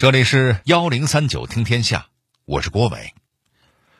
[0.00, 2.06] 这里是幺零三九听天下，
[2.46, 3.12] 我是郭伟。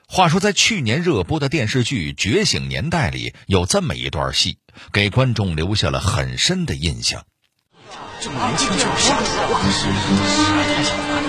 [0.08, 4.56] 话说，在去年热播的电视剧《觉醒年代》里，有这么一段戏，
[4.94, 7.24] 给观众留下了很深的印象。
[8.18, 9.26] 这么年轻就要杀手，
[9.60, 9.92] 真是
[10.72, 11.28] 太小看了。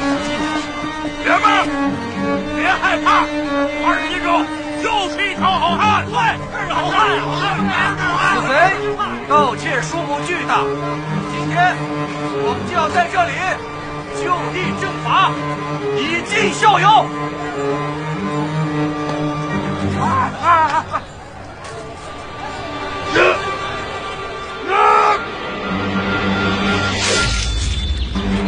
[1.20, 1.68] 爷们儿，
[2.56, 3.28] 别害怕，
[3.84, 4.48] 二十一中
[4.82, 6.16] 就是一条好汉，对，
[6.66, 7.20] 是好汉。
[8.40, 8.72] 子贼，
[9.28, 10.64] 盗窃数目巨大，
[11.30, 13.71] 今天我们就要在这里。
[14.22, 15.32] 就地正法，
[15.98, 16.86] 以儆效尤。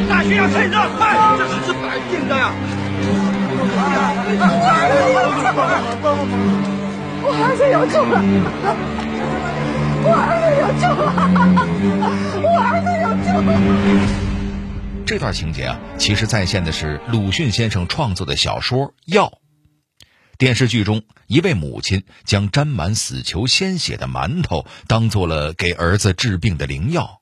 [0.08, 1.02] 大学要趁热，快！
[1.38, 2.52] 这是是白定的呀！
[7.26, 8.16] 我儿子有救了！
[10.04, 11.06] 我儿子有救了！
[12.44, 13.50] 我儿子有救了！
[15.06, 19.28] 这段情节啊，其实再现的是鲁迅先生创作的小说《药》。
[20.38, 27.20] 电视剧中，一位母亲将沾满死囚鲜血的馒头当做了给儿子治病的灵药，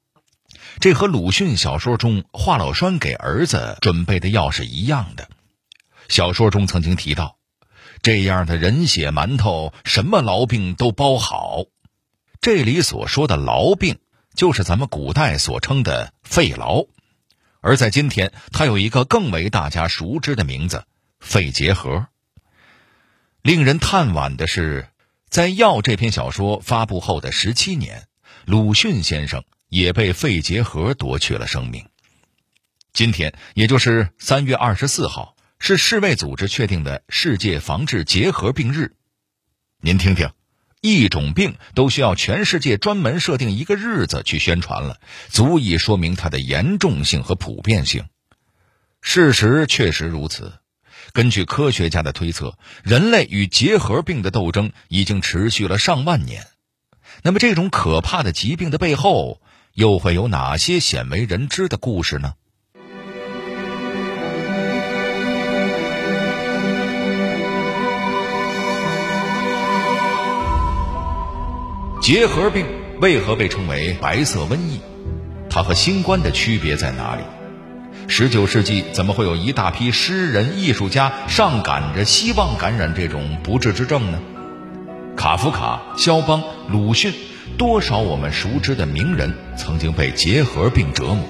[0.79, 5.27] 这和鲁迅小说中华老栓给儿子准备的药是一样的。
[6.07, 7.37] 小说中曾经提到，
[8.03, 11.63] 这样的人血馒头，什么痨病都包好。
[12.41, 13.97] 这里所说的痨病，
[14.35, 16.87] 就是咱们古代所称的肺痨。
[17.61, 20.83] 而在今天，它有一个更为大家熟知的名字——
[21.21, 22.07] 肺结核。
[23.43, 24.87] 令人叹惋的是，
[25.29, 28.07] 在《药》这篇小说发布后的十七年，
[28.45, 31.87] 鲁迅先生也被肺结核夺去了生命。
[32.93, 38.95] 今天，也就是三月二十四号，是世卫组织确定的世界防治结核病日。
[39.79, 40.29] 您听听。
[40.81, 48.05] 一种病都需要全世界专门设定一个日子去宣传了，足以说明它的严重性和普遍性。
[48.99, 50.53] 事实确实如此。
[51.13, 56.47] 根据科学家的推测，人类与结核病的斗争已经持续了上万年。
[57.21, 59.41] 那么，这种可怕的疾病的背后，
[59.73, 62.33] 又会有哪些鲜为人知的故事呢？
[72.01, 72.65] 结核病
[72.99, 74.81] 为何被称为白色瘟疫？
[75.51, 77.21] 它和新冠的区别在哪里？
[78.07, 84.19] 十九世纪怎么会有一大批诗人、艺术家上赶着希望感染这种不治之症呢？
[85.15, 87.13] 卡夫卡、肖邦、鲁迅，
[87.55, 91.23] 多少我们熟知的名人曾经被结核病折磨。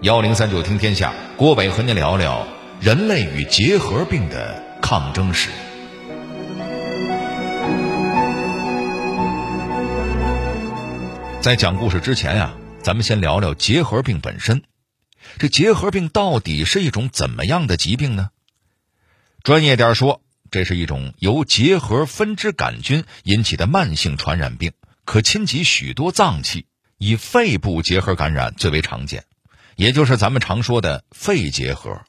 [0.00, 2.46] 幺零三九听天下，郭伟和您聊聊
[2.80, 5.50] 人类与结核病的抗争史。
[11.46, 14.64] 在讲故事之前呀，咱们先聊聊结核病本身。
[15.38, 18.30] 这结核病到底是一种怎么样的疾病呢？
[19.44, 24.72] 专业点说，这是一种由结核分支杆菌引起的慢性传染病，
[25.04, 26.66] 可侵及许多脏器，
[26.98, 29.22] 以肺部结核感染最为常见，
[29.76, 32.02] 也就是咱们常说的肺结核。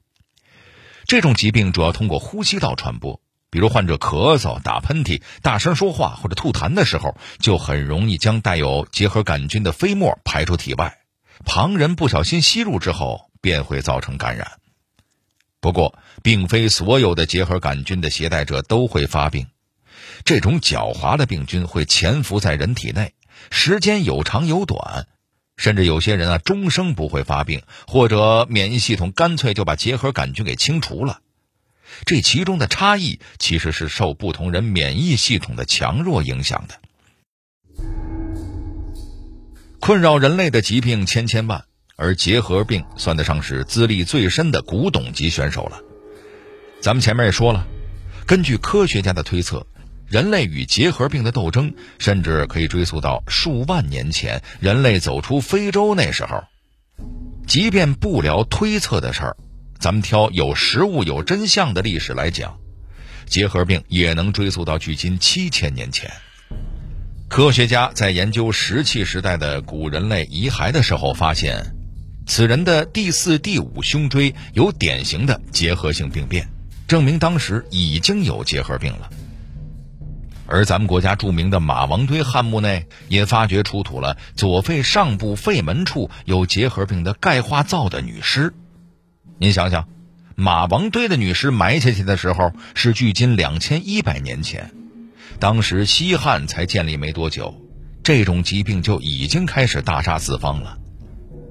[1.05, 3.21] 这种疾病主要通过呼吸道传播。
[3.49, 10.97] 比如患者咳嗽、打喷嚏、大声说话或者吐痰的时候，就很容易将带有结核杆菌的飞沫排出体外。
[11.45, 14.53] 旁人不小心吸入之后，便会造成感染。
[15.59, 19.47] 不过，并非所有的结核杆菌的携带者都会发病。
[20.25, 23.13] 这种狡猾的病菌会潜伏在人体内，
[23.49, 25.07] 时间有长有短，
[25.57, 31.21] 甚至有些人啊终生不会发病，或者免疫系统干脆就把结核杆菌给清除了。
[32.05, 36.75] 这其中的差异，其实是受不同人免疫系统的强弱影响的。
[39.79, 41.63] 困扰人类的疾病千千万，
[41.95, 45.79] 而结核病算得上是资历最深的古董级选手了。
[46.81, 47.65] 咱们前面也说了，
[48.25, 49.65] 根据科学家的推测，
[50.07, 56.43] 人类与结核病的斗争，甚至可以追溯到数万年前，人类走出非洲那时候。
[57.47, 59.37] 即便不聊推测的事儿。
[59.79, 62.57] 咱们挑有实物、有真相的历史来讲，
[63.25, 66.11] 结核病也能追溯到距今七千年前。
[67.29, 71.75] 科学家在研究石器时代的古人类遗骸的时候，发现
[72.25, 76.47] 此人的第四、第五胸椎有典型的结核性病变，
[76.87, 79.09] 证明当时已经有结核病了。
[80.47, 88.53] 而咱们国家著名的马王堆汉墓内，也发掘出土了左肺上部肺门处有结核病的钙化灶的女尸。
[89.39, 89.87] 您想想，
[90.35, 94.71] 马王堆的女尸埋下去的时候是距今两千一百年前，
[95.39, 97.53] 当时西汉才建立没多久，
[98.01, 100.79] 这种疾病就已经开始大杀四方了。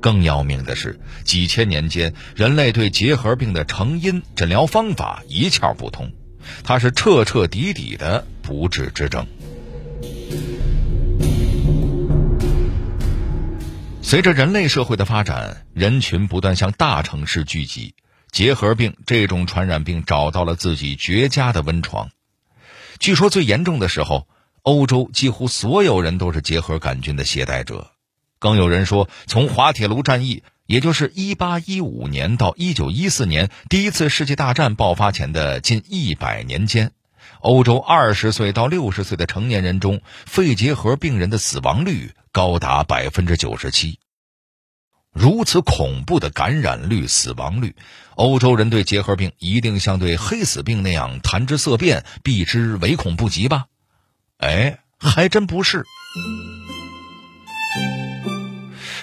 [0.01, 6.11] 更要命的是，几千年间，人类对结核病的成因、诊疗方法一窍不通，
[6.65, 9.25] 它是彻彻底底的不治之症。
[14.09, 17.97] 随着人类社会的发展，人群不断向大城市聚集，
[18.31, 22.11] 结核病这种传染病找到了自己绝佳的温床。
[23.01, 24.29] 据说最严重的时候，
[24.63, 27.91] 欧洲几乎所有人都是结核杆菌的携带者。
[28.39, 36.93] 更有人说，从滑铁卢战役，也就是1815年到1914年第一次世界大战爆发前的近一百年间，
[37.47, 42.11] 欧洲20岁到60岁的成年人中，肺结核病人的死亡率。
[42.33, 43.99] 高达百分之九十七，
[45.11, 47.75] 如此恐怖的感染率、死亡率，
[48.15, 53.67] 欧洲人对结核病一定像对黑死病那样谈之色变、避之唯恐不及吧？
[54.37, 55.85] 哎，还真不是。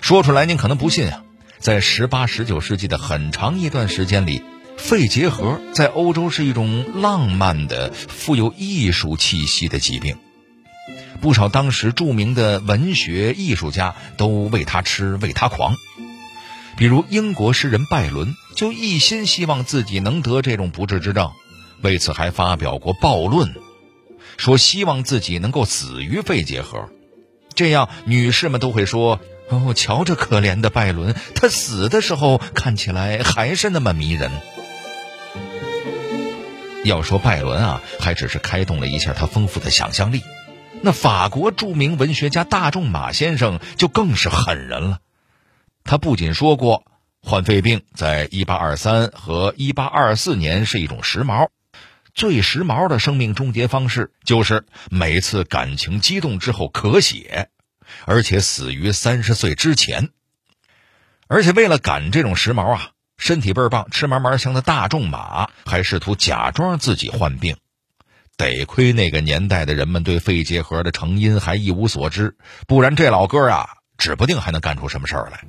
[0.01, 1.23] 说出来您可能不信啊，
[1.57, 4.43] 在十八、十九世纪的很长一段时间里，
[4.83, 10.17] 肺结核在欧洲是一种浪漫的、富有艺术气息的疾病。
[11.21, 15.73] 不少当时著名的文学艺术家都为他痴、为他狂，
[16.75, 21.31] 比如英国诗人拜伦就一心希望自己能得这种不治之症，
[21.81, 23.55] 为此还发表过暴论，
[24.35, 26.89] 说希望自己能够死于肺结核，
[27.55, 34.29] 这样女士们都会说：“哦，瞧这可怜的拜伦，他死的时候看起来还是那么迷人。”
[36.83, 40.21] 要说拜伦啊，还只是开动了一下他丰富的想象力。
[40.81, 44.99] 那法国著名文学家大仲马先生就更是狠人了，
[45.83, 46.83] 他不仅说过
[47.21, 51.47] 患肺病在1823和1824年是一种时髦，
[52.13, 57.47] 最时髦的生命终结方式就是每次感情激动之后咳血，
[58.05, 60.09] 而且死于三十岁之前。
[61.27, 62.91] 而且为了赶这种时髦啊，
[63.23, 67.55] 身体倍儿棒、吃嘛嘛香的大仲马还试图假装自己患病。
[68.35, 72.35] 得亏那个年代的人们对肺结核的成因还一无所知，
[72.67, 73.65] 不然这老哥啊，
[73.97, 75.39] 指不定还能干出什么事儿来。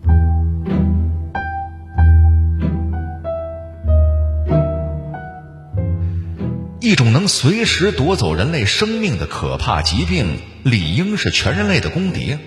[6.80, 12.38] 一种能随时夺走人类生命的可怕疾病，理应是全人类的公敌，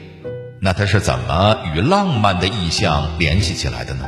[0.61, 4.05] 那它是怎么与浪漫的意象联系起来的呢？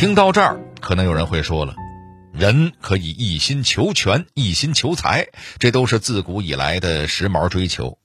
[0.00, 1.74] 听到这儿，可能有人会说了
[2.32, 7.98] ：“人可以一心求全，一心求财，这都是自古以来的时髦追求。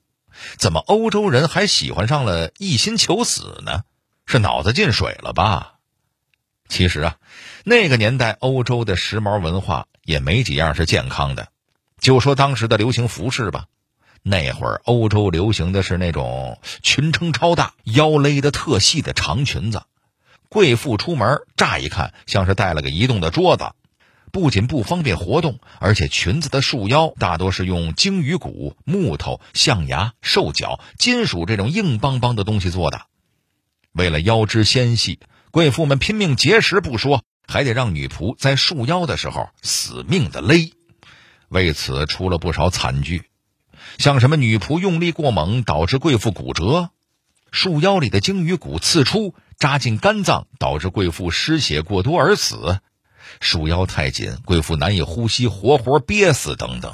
[0.58, 3.84] 怎么欧洲人还喜欢上了一心求死呢？
[4.26, 5.76] 是脑子进水了吧？”
[6.68, 7.16] 其实啊，
[7.64, 11.48] 那个年代欧洲的时髦文化也没几样是健康的。
[12.02, 13.68] 就说当时的流行服饰吧，
[14.22, 19.84] 那会儿欧洲流行的是那种裙撑超大、腰勒的特细的长裙子。
[20.50, 23.72] 贵妇出门，乍一看像是带了个移动的桌子，
[24.32, 33.02] 不仅不方便活动，而且裙子的束腰大多是用鲸鱼骨、木头、象牙、兽脚、金属这种硬邦邦的东西做的。
[33.92, 35.20] 为了腰肢纤细，
[35.52, 40.74] 贵妇们拼命节食不说，还得让女仆在束腰的时候死命的勒，
[41.48, 43.24] 为此出了不少惨剧，
[43.98, 46.90] 像什么女仆用力过猛导致贵妇骨折，
[47.52, 49.34] 束腰里的鲸鱼骨刺出。
[49.58, 52.80] 扎进肝脏，导致贵妇失血过多而死；
[53.40, 56.94] 束腰太紧，贵妇难以呼吸，活活憋死等等。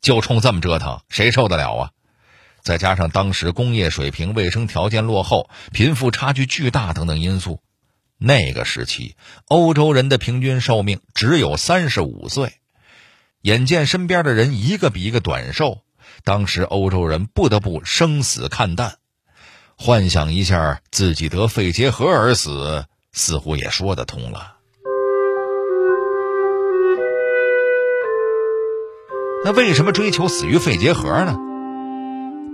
[0.00, 1.90] 就冲这么折腾，谁受得了啊？
[2.62, 7.62] 再加上当时工业水平、卫生条件落后、贫富差距巨大等等因素，
[8.18, 12.54] 那个时期欧洲人的平均寿命只有三十五岁。
[13.42, 15.82] 眼见身边的人一个比一个短寿，
[16.24, 18.98] 当时欧洲人不得不生死看淡。
[19.80, 24.56] 幻想一下自己得肺结核而死，似乎也说得通了。
[29.44, 31.36] 那为什么追求死于肺结核呢？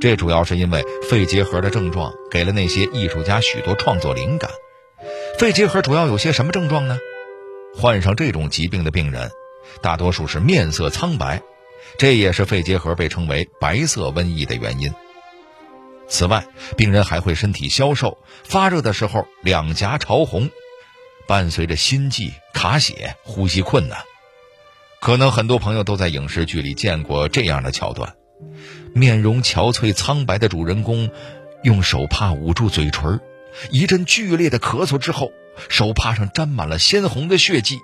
[0.02, 4.50] 这主要是因为肺结核的症状给了那些艺术家许多创作灵感。
[5.38, 6.98] 肺结核主要有些什么症状呢？
[7.74, 9.30] 患上这种疾病的病人，
[9.80, 11.42] 大多数是面色苍白，
[11.96, 14.92] 这也是肺结核被称为“白色瘟疫”的原因。
[16.08, 16.46] 此外，
[16.76, 20.50] 病人还会身体消瘦，发热的时候两颊潮红，
[21.26, 23.98] 伴随着心悸、卡血、呼吸困难。
[25.00, 28.14] 可能很多朋友都在影视剧里见过这样的桥段：
[28.94, 31.10] 面容憔悴、苍白的主人公，
[31.62, 33.20] 用手帕捂住嘴唇，
[33.70, 35.30] 一阵剧烈的咳嗽之后，
[35.68, 37.78] 手帕上沾满了鲜红的血迹。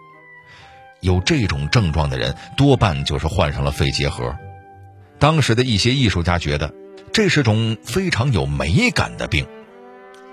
[1.01, 4.37] 有这种症状的人，多半就是患上了肺结核。
[5.19, 6.75] 当时的一些艺术家觉得，
[7.13, 9.47] 这是种非常有美感的病。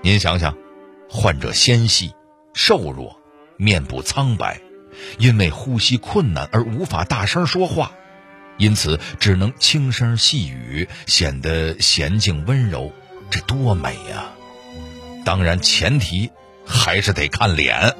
[0.02, 0.56] 您想想，
[1.08, 2.14] 患者纤细、
[2.54, 3.20] 瘦弱，
[3.56, 4.60] 面部苍白，
[5.18, 7.92] 因为呼吸困难而无法大声说话，
[8.56, 12.92] 因此只能轻声细语，显得娴静温柔，
[13.30, 14.32] 这多美呀！
[15.24, 16.30] 当然，前提
[16.64, 17.94] 还是得看脸。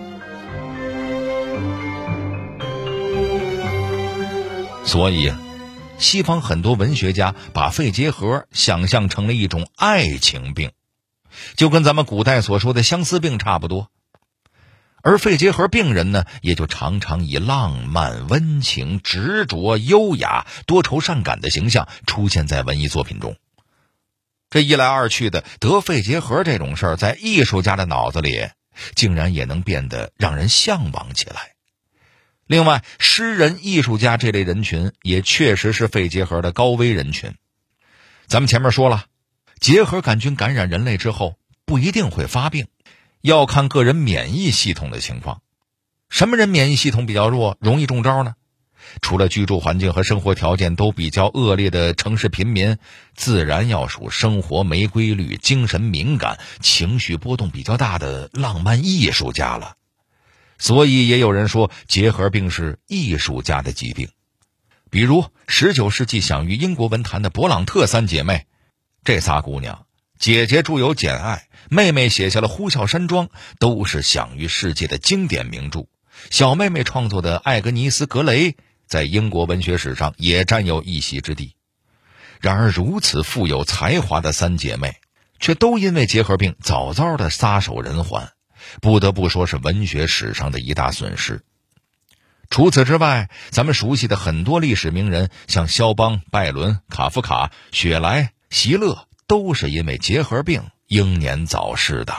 [4.84, 5.30] 所以，
[5.98, 10.70] 西方很多文学家把肺结核想象成了一种爱情病，
[11.56, 13.90] 就跟咱们古代所说的相思病差不多。
[15.02, 23.36] 而肺结核病人呢，也就常常以浪漫、温情、执着、优雅、多愁善感的形象出现在文艺作品中。
[24.50, 28.48] 这一来二去的，得肺结核这种事儿，在艺术家的脑子里，
[28.94, 31.54] 竟然也能变得让人向往起来。
[32.48, 37.34] 另外，诗人、艺术家这类人群也确实是肺结核的高危人群。
[38.26, 39.04] 咱们前面说了，
[39.60, 41.36] 结核杆菌感染人类之后
[41.66, 42.66] 不一定会发病，
[43.20, 45.42] 要看个人免疫系统的情况。
[46.08, 48.34] 什么人免疫系统比较弱，容易中招呢？
[49.02, 52.78] 除了居住环境和生活条件都比较恶劣的城市贫民，
[53.14, 59.74] 自然要数生活没规律、精神敏感、情绪波动比较大的浪漫艺术家了。
[60.58, 64.08] 所以也有人说，结核病是艺术家的疾病。
[64.90, 68.46] 比如19世纪享誉英国文坛的勃朗特三姐妹，
[69.04, 69.86] 这仨姑娘，
[70.18, 73.26] 姐姐著有《简爱》，妹妹写下了《呼啸山庄》，
[73.58, 75.86] 都是享誉世界的经典名著。
[76.30, 78.52] 小妹妹创作的《艾格尼斯·格雷》
[78.86, 81.54] 在英国文学史上也占有一席之地。
[82.40, 84.96] 然而，如此富有才华的三姐妹，
[85.38, 88.30] 却都因为结核病早早的撒手人寰。
[88.80, 91.42] 不得不说是文学史上的一大损失。
[92.50, 102.14] 除此之外，咱们熟悉的很多历史名人，像肖邦、拜伦、卡夫卡、雪莱、席勒，都是因为结核病英年早逝的。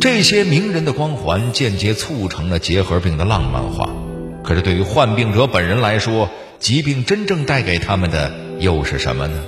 [0.00, 3.88] 这些名人的光环间接促成了结核病的浪漫化。
[4.42, 9.44] 可是，对于患病者本人来说，疾病真正带给他们的又是什么呢？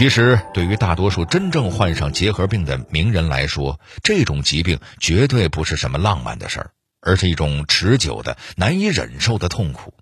[0.00, 6.70] 其实，对于大多数真正患上结核病的名人来说，这种疾病绝对不是什么浪漫的事儿，
[7.02, 9.92] 而是一种持久的、难以忍受的痛苦。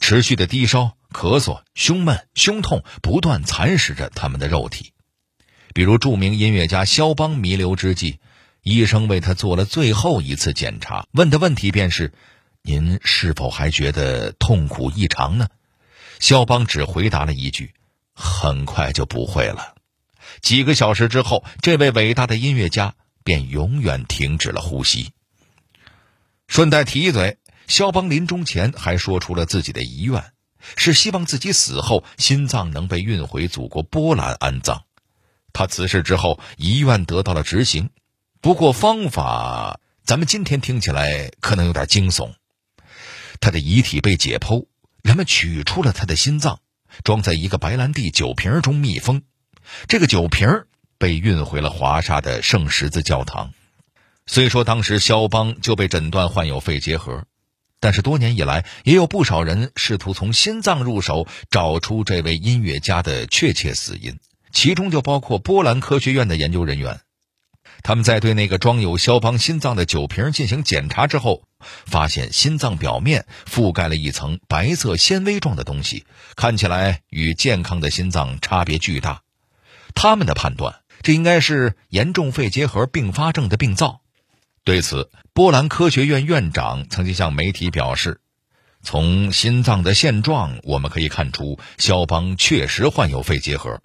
[0.00, 4.94] 持续的低烧、咳嗽、胸闷、胸痛不断蚕食着他们的肉体。
[5.74, 8.20] 比如，著名音乐家肖邦弥留之际，
[8.62, 12.14] 医生为他做了最后一次检查，问的问题便是
[12.64, 15.48] ：“您是否还觉得痛苦异常呢？”
[16.18, 17.74] 肖邦只回答了一句。
[18.20, 19.76] 很快就不会了。
[20.40, 25.12] 几个小时之后，这位伟大的音乐家便永远停止了呼吸。
[26.48, 30.32] 顺带提一嘴，肖邦临终前还说出了自己的遗愿，
[30.76, 34.82] 是希望自己死后心脏能被运回祖国波兰安葬。
[35.52, 37.90] 他辞世之后，遗愿得到了执行，
[38.40, 42.32] 不过方法咱们今天听起来可能有点惊悚。
[43.40, 44.66] 他的遗体被解剖，
[45.02, 46.60] 人们取出了他的心脏。
[47.04, 49.22] 装在一个白兰地酒瓶中密封，
[49.86, 50.64] 这个酒瓶
[50.98, 53.52] 被运回了华沙的圣十字教堂。
[54.26, 57.24] 虽说当时肖邦就被诊断患有肺结核，
[57.80, 64.18] 但是多年以来也有不少人试图从心脏入手找出这位音乐家的确切死因，
[64.52, 67.00] 其中就包括波兰科学院的研究人员。
[67.82, 76.04] 他们在对那个装有肖邦心脏的酒瓶进行检查之后，发现心脏表面覆盖了一层白色纤维状的东西，
[76.36, 79.22] 看起来与健康的心脏差别巨大。
[79.94, 84.00] 他们的判断，这应该是严重肺结核并发症的病灶。
[84.64, 88.20] 对此，波兰科学院院长曾经向媒体表示
[88.82, 93.80] ：“从心脏的现状，我们可以看出肖邦确实患有肺结核。”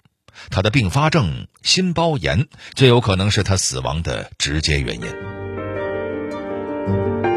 [0.50, 7.33] 他的并发症心包炎最有可能是他死亡的直接原因。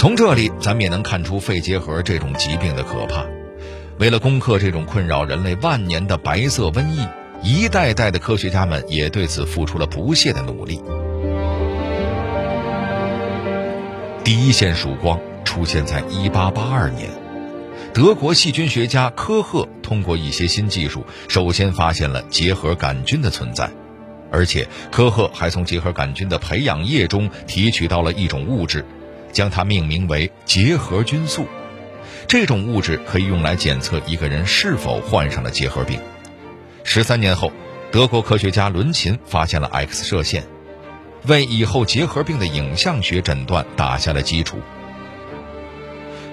[0.00, 3.26] 从这里，咱们也能看出肺结核这种疾病的可怕。
[3.98, 7.06] 为了攻克这种困扰人类万年的白色瘟疫，
[7.42, 10.80] 一代代的科学家们也对此付出了不懈的努力。
[14.24, 17.10] 第一线曙光出现在1882年。
[17.92, 23.68] 德国细菌学家科赫通过一些新技术，首先发现了结核杆菌的存在，
[24.32, 28.86] 而且科赫还从结核杆菌的培养液中提取到了一种物质，
[29.32, 31.46] 将它命名为结核菌素。
[32.26, 35.98] 这种物质可以用来检测一个人是否患上了结核病。
[36.84, 37.52] 十三年后，
[37.90, 40.44] 德国科学家伦琴发现了 X 射线，
[41.26, 44.58] 为以后结核病的影像学诊断打下了基础。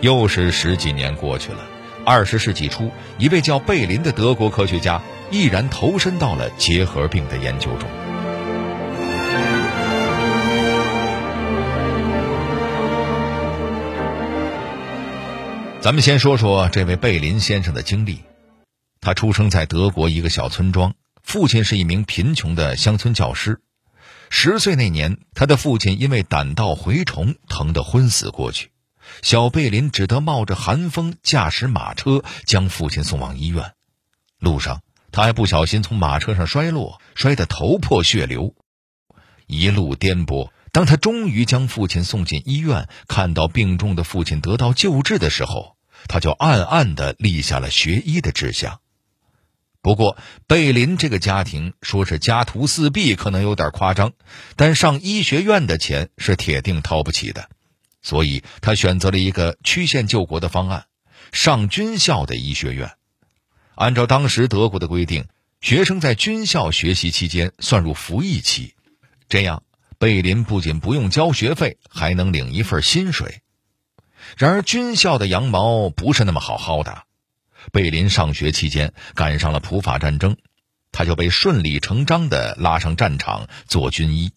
[0.02, 1.60] 又是十几年过去了，
[2.06, 5.02] 二十世纪初，一位叫贝林的德国科学家
[5.32, 8.07] 毅然投身到了结核病的研究中。
[15.88, 18.20] 咱们先说说这位贝林先生的经历。
[19.00, 23.62] 他出生在德国一个小村庄，父亲是一名贫穷的乡村教师。
[24.30, 28.72] 十岁那年，他的父亲因为胆道蛔虫疼得昏死过去，
[29.22, 33.72] 小贝林只得冒着寒风驾驶马车将父亲送往医院。
[34.40, 34.82] 路上，
[35.14, 38.54] 他还不小心从马车上摔落，摔得头破血流，
[39.46, 40.50] 一路颠簸。
[40.74, 45.77] 当他终于将父亲送进医院，看到病重的父亲得到救治的时候，
[46.08, 48.80] 他就暗暗地立下了学医的志向。
[49.82, 54.12] 不过，贝林这个家庭说是家徒四壁，可能有点夸张，
[54.56, 57.50] 但上医学院的钱是铁定掏不起的，
[58.02, 60.88] 所以他选择了一个曲线救国的方案——
[61.32, 62.92] 上军校的医学院。
[63.76, 65.26] 按照当时德国的规定，
[65.62, 68.74] 学生在军校学习期间算入服役期，
[69.30, 69.64] 这样
[69.98, 73.42] 贝林不仅不用交学费，还能领一份薪水。
[74.36, 77.04] 然而，军校的羊毛不是那么好薅的。
[77.72, 80.38] 贝林上学期间赶上了普法战争，
[80.92, 84.32] 他就被顺理成章地拉上战场做军医。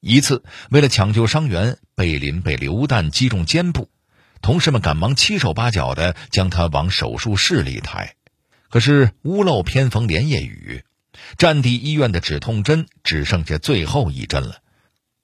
[0.00, 3.90] 一次，为了抢救伤员，贝林被榴弹击中肩部，
[4.40, 8.14] 同事们赶忙七手八脚地将他往手术室里抬。
[8.68, 10.84] 可是屋漏偏逢连夜雨，
[11.36, 14.62] 战地医院的止痛针只剩下最后一针了。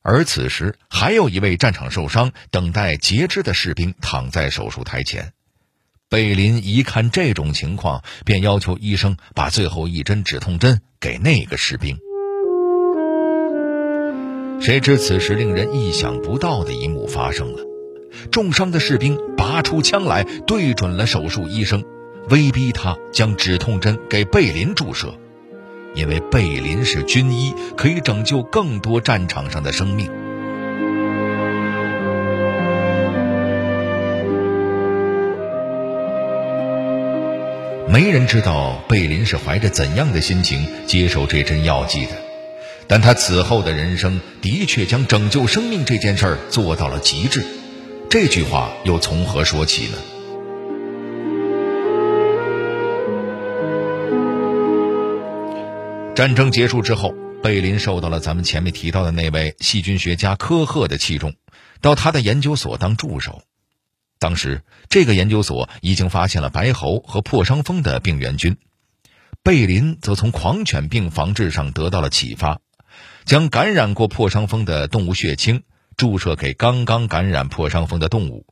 [0.09, 5.33] 而此时，还有一位战场受伤、等待截肢的士兵躺在手术台前。
[6.09, 11.99] 贝林一看这种情况，便要求医生把最后一针止痛针给那个士兵。
[14.61, 17.65] 谁知此时令人意想不到的一幕发生了：
[18.31, 21.85] 重伤的士兵拔出枪来，对准了手术医生，
[22.29, 25.19] 威逼他将止痛针给贝林注射，
[25.97, 30.11] 因为贝林是军医，可以拯救更多战场上的生命。
[37.89, 42.13] 没人知道贝林是怀着怎样的心情接受这针药剂的，
[42.87, 47.43] 但他此后的人生的确将拯救生命这件事儿做到了极致。
[48.11, 50.16] 这句话又从何说起呢？
[56.17, 61.35] 战争结束之后，贝林受到了咱们前面提到的那位细菌学家科赫的器重，
[61.83, 63.43] 到他的研究所当助手。
[64.19, 68.57] 当时，这个研究所已经发现了白喉和破伤风的病原菌，
[69.43, 72.63] 贝林则从狂犬病防治上得到了启发，
[73.27, 75.65] 将感染过破伤风的动物血清
[75.99, 78.47] 注射给刚刚感染破伤风的动物。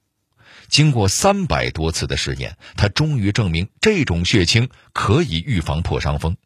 [0.68, 6.37] 经过三百多次的试验，他终于证明这种血清可以预防破伤风。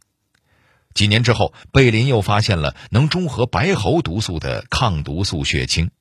[0.99, 5.93] 几年之后，贝林又发现了能中和白喉毒素的抗毒素血清。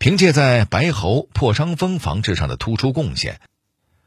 [0.00, 3.40] 凭借在白喉、破伤风防治上的突出贡献，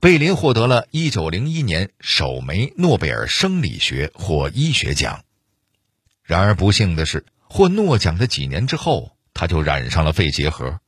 [0.01, 5.23] 贝林获得了一九零一年首枚诺贝尔生理学或医学奖。
[6.21, 10.81] 然而不幸的是，获诺奖的几年之后，他就染上了肺结核。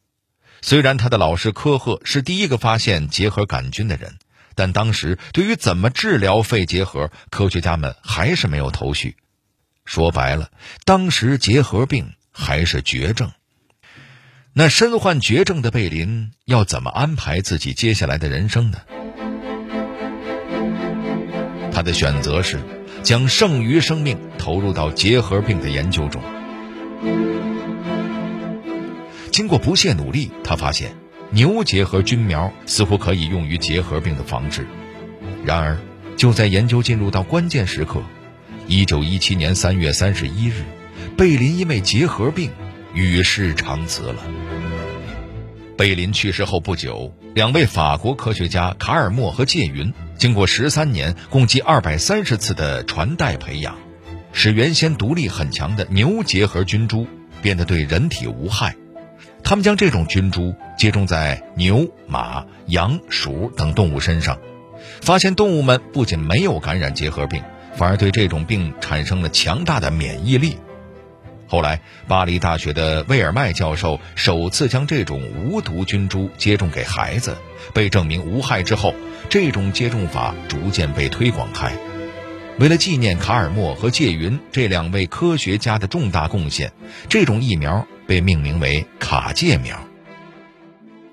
[0.62, 4.18] 虽然他的老师科赫是第一个发现结核杆菌的人，
[4.56, 9.16] 但当时对于怎么治疗肺结核，科学家们还是没有头绪。
[9.88, 10.52] 说白了，
[10.84, 13.32] 当时结核病还是绝症。
[14.52, 18.80] 那身患绝症的贝林要怎么安排自己接下来的人生呢？
[21.72, 22.60] 他的选择是
[23.02, 26.22] 将剩余生命投入到结核病的研究中。
[29.32, 30.98] 经过不懈努力，他发现
[31.30, 34.68] 牛结核菌苗似乎可以用于结核病的防治。
[35.46, 35.78] 然而，
[36.18, 38.02] 就在研究进入到关键时刻，
[38.70, 40.66] 一九一七年三月三十一日，
[41.16, 42.52] 贝林因为结核病
[42.94, 44.16] 与世长辞了。
[45.78, 53.78] 贝林去世后不久，两位法国科学家卡尔默和介云，经过十三年、共计二百三十次的传代培养，
[54.34, 57.08] 使原先毒力很强的牛结核菌株
[57.42, 58.76] 变得对人体无害。
[59.46, 64.38] 他们将这种菌株接种在牛、马、羊、鼠等动物身上，
[65.00, 67.42] 发现动物们不仅没有感染结核病，
[67.78, 70.58] 反而对这种病产生了强大的免疫力。
[71.48, 77.38] 后来，巴黎大学的威尔麦教授首次将这种无毒菌株接种给孩子，
[77.74, 78.94] 被证明无害之后，
[79.30, 81.72] 这种接种法逐渐被推广开。
[82.60, 86.74] 为了纪念卡尔默和介云这两位科学家的重大贡献，
[87.08, 89.80] 这种疫苗被命名为卡介苗。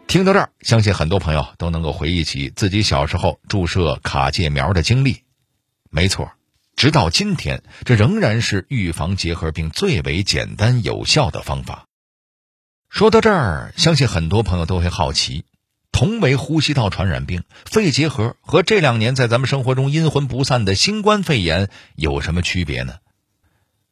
[0.07, 5.23] 听到这儿，相信很多朋友都能够回忆起自己小时候注射卡介苗的经历。
[5.91, 6.33] 没错，
[6.85, 11.87] 直到今天，这仍然是预防结核病最为简单有效的方法。
[12.91, 15.47] 说到这儿，相信很多朋友都会好奇。
[15.93, 22.97] 同为呼吸道传染病，肺结核和这两年在咱们生活中阴魂不散的新冠肺炎有什么区别呢？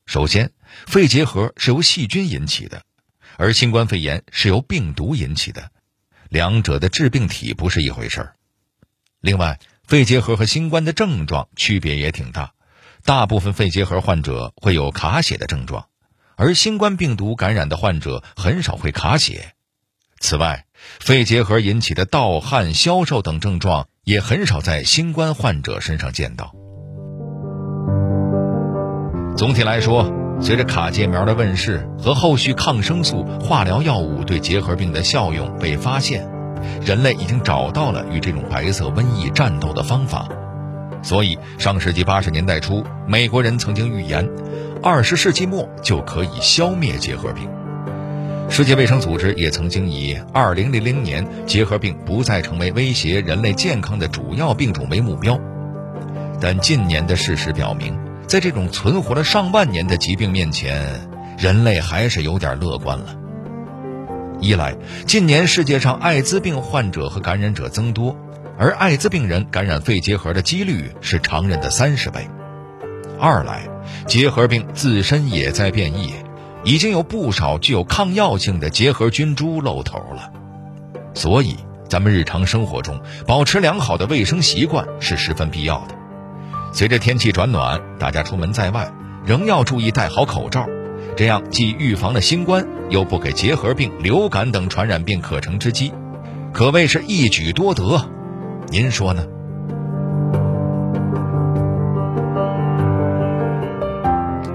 [0.04, 0.52] 首先，
[0.86, 2.82] 肺结核是由细菌引起的，
[3.38, 5.70] 而新冠肺炎是由病毒引起的，
[6.28, 8.36] 两者的致病体不是一回事儿。
[9.22, 12.52] 另外，肺结核和新冠的症状区别也挺大，
[13.04, 15.86] 大部分肺结核患者会有卡血的症状，
[16.36, 19.54] 而新冠病毒感染的患者很少会卡血。
[20.20, 20.66] 此外，
[21.00, 26.54] 肺结核引起的盗汗、消瘦等症状也很少在新冠患者身上见到。
[29.36, 36.30] 总体来说，随着卡介苗的问世和后续抗生素、化疗药物对结核病的效用被发现，
[36.82, 40.28] 人类已经找到了与这种白色瘟疫战斗的方法。
[41.02, 44.28] 所以，上世纪八十年代初，美国人曾经预言，
[44.82, 47.48] 二十世纪末就可以消灭结核病。
[48.48, 55.40] 世界卫生组织也曾经以2000年结核病不再成为威胁人类健康的主要病种为目标，
[56.40, 63.16] 但近年的事实表明，在这种存活了上万年的疾病面前，人类还是有点乐观了。
[64.40, 68.16] 一来，近年世界上艾滋病患者和感染者增多，
[68.62, 72.20] 而艾滋病人感染肺结核的几率是常人的三十倍；
[73.18, 73.68] 二来，
[74.06, 76.14] 结核病自身也在变异。
[76.62, 80.30] 已经有不少具有抗药性的结核菌株露头了，
[81.12, 81.56] 所以
[81.88, 85.96] 咱们日常生活中保持良好的卫生习惯是十分必要的。
[86.72, 88.92] 随着天气转暖，大家出门在外
[89.26, 90.68] 仍要注意戴好口罩，
[91.16, 95.92] 这样既预防了新冠，又不给结核病、流感等传染病可乘之机，
[96.52, 98.08] 可谓是一举多得。
[98.72, 99.22] 您说呢？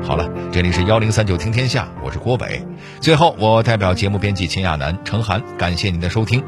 [0.03, 2.65] 好了，这里是幺零三九听天下，我是郭伟。
[2.99, 6.43] 最后，我代表节目编辑秦亚楠、程涵，感谢您的收听。